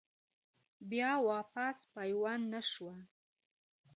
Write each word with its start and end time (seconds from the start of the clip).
بيا 0.89 1.11
واپس 1.27 1.77
پيوند 1.93 2.43
نۀ 2.51 2.61
شوه۔ 2.71 2.95